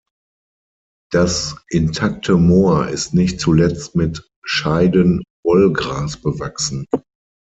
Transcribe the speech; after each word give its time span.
Das 1.11 1.57
intakte 1.69 2.35
Moor 2.35 2.87
ist 2.87 3.13
nicht 3.13 3.39
zuletzt 3.39 3.95
mit 3.95 4.27
Scheiden-Wollgras 4.43 6.17
bewachsen. 6.17 6.87